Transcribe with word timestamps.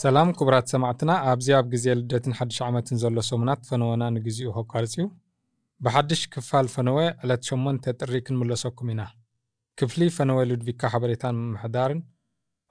ሰላም 0.00 0.28
ክቡራት 0.38 0.66
ሰማዕትና 0.72 1.12
ኣብዚ 1.30 1.48
ኣብ 1.58 1.66
ግዜ 1.72 1.86
ልደትን 1.98 2.36
ሓድሽ 2.38 2.58
ዓመትን 2.68 2.98
ዘሎ 3.02 3.24
ሰሙናት 3.30 3.60
ፈነወና 3.70 4.04
ንግዚኡ 4.14 4.52
ከቋርፅ 4.56 4.94
እዩ 4.98 5.06
ብሓድሽ 5.80 6.22
ክፋል 6.34 6.66
ፈነወ 6.74 6.98
ዕለት 7.24 7.42
8 7.50 7.90
ጥሪ 8.00 8.20
ክንምለሰኩም 8.26 8.90
ኢና 8.94 9.02
ክፍሊ 9.78 10.08
ፈነወ 10.16 10.40
ሉድቪካ 10.50 10.90
ሓበሬታን 10.94 11.36
ምምሕዳርን 11.42 12.00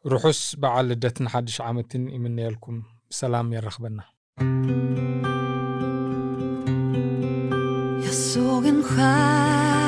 ርሑስ 0.06 0.42
በዓል 0.64 0.88
ልደትን 0.92 1.30
ሓድሽ 1.36 1.58
ዓመትን 1.70 2.06
ይምነየልኩም 2.16 2.80
ብሰላም 3.12 3.54
የረኽበና 3.58 4.00
Jag 8.06 8.20
såg 8.30 8.66
en 8.66 8.80
stjärna 8.84 9.85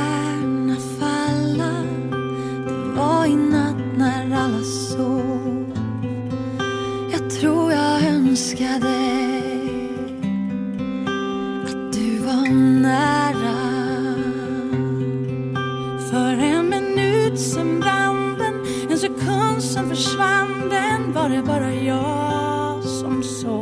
tror 7.41 7.73
jag 7.73 8.03
önskade 8.03 8.99
att 11.67 11.93
du 11.93 12.19
var 12.19 12.49
nära. 12.83 13.59
För 16.11 16.33
en 16.33 16.69
minut 16.69 17.41
sen 17.41 17.81
brann 17.81 18.37
den 18.39 18.55
En 18.91 18.99
sekund 18.99 19.63
sen 19.63 19.89
försvann 19.89 20.69
den. 20.71 21.13
Var 21.13 21.29
det 21.29 21.43
bara 21.43 21.75
jag 21.75 22.85
som 22.85 23.23
såg? 23.23 23.58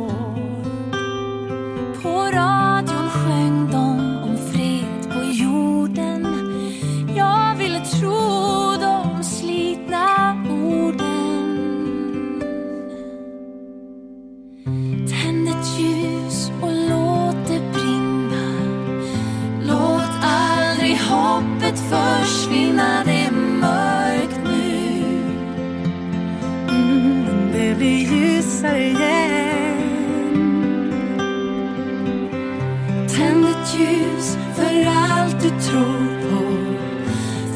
Ljus 33.75 34.37
för 34.55 34.85
allt 34.87 35.41
du 35.41 35.49
tror 35.49 36.21
på. 36.29 36.43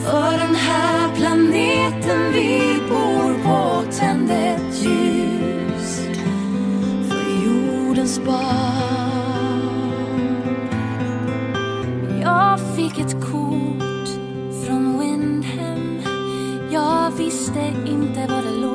För 0.04 0.32
den 0.38 0.56
här 0.56 1.16
planeten 1.16 2.34
vi 2.34 2.80
bor 2.90 3.44
på 3.44 3.92
Tänd 3.92 4.32
ett 4.32 4.84
ljus 4.84 6.00
för 7.10 7.46
jordens 7.46 8.20
barn. 8.26 9.02
Jag 12.22 12.60
fick 12.76 13.00
ett 13.00 13.14
kort 13.14 14.10
från 14.66 15.00
Windhem 15.00 16.02
Jag 16.72 17.12
visste 17.12 17.74
inte 17.86 18.28
var 18.28 18.42
det 18.42 18.62
låg 18.62 18.71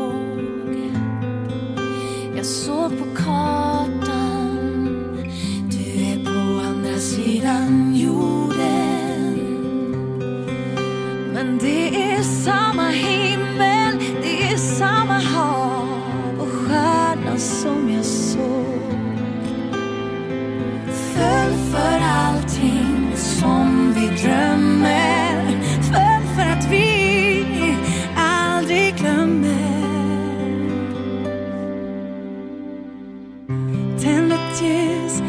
andra 7.47 7.97
jorden 7.97 9.39
Men 11.33 11.59
det 11.59 12.13
är 12.13 12.23
samma 12.23 12.89
himmel 12.89 13.99
Det 14.23 14.43
är 14.53 14.57
samma 14.57 15.19
hav 15.19 15.89
och 16.39 16.49
stjärnan 16.49 17.39
som 17.39 17.91
jag 17.91 18.05
såg. 18.05 18.77
Föll 20.87 21.53
för 21.73 22.01
allting 22.01 23.13
som 23.17 23.95
vi 23.95 24.07
drömmer. 24.23 25.47
Föll 25.83 26.37
för 26.37 26.53
att 26.53 26.71
vi 26.71 27.77
aldrig 28.17 28.97
glömmer. 28.97 29.47
Tänd 34.03 34.33
ett 34.33 34.63
ljus 34.63 35.23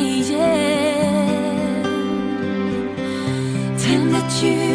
ljusare 0.00 0.10
igen 0.16 1.84
Tänd 3.78 4.14
ett 4.14 4.69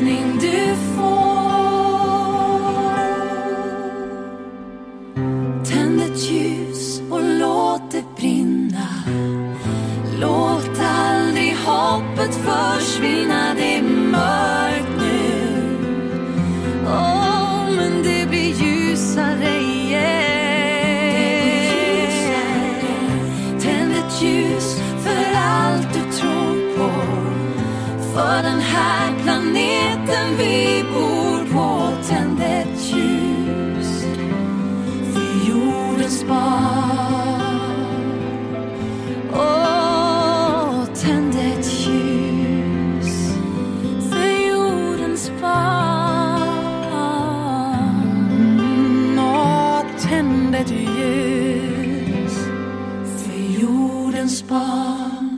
hälsning 0.00 0.38
du 0.40 0.76
får. 0.96 1.30
Tänd 5.64 6.00
ett 6.00 6.30
ljus 6.30 7.02
och 7.10 7.22
låt 7.22 7.90
det 7.90 8.04
brinna. 8.16 8.88
Låt 10.20 10.80
aldrig 10.80 11.56
hoppet 11.56 12.34
försvinna. 12.34 13.54
Natten 30.10 30.36
vi 30.36 30.84
bor 30.92 31.52
på 31.52 31.92
Tänd 32.08 32.40
ett 32.40 32.92
ljus. 32.92 34.04
För 35.12 35.48
jordens 35.48 36.24
barn 36.24 37.50
Åh, 39.32 40.84
tänd 40.94 41.34
ett 41.34 41.66
ljus. 41.86 43.34
För 44.10 44.48
jordens 44.48 45.30
barn 45.40 46.88
Åh, 49.18 49.82
tänd 50.00 50.54
ett 50.54 50.70
ljus. 50.70 52.34
För 53.16 53.60
jordens 53.60 54.48
barn 54.48 55.29